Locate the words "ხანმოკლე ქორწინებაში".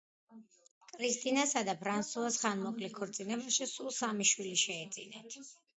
2.47-3.73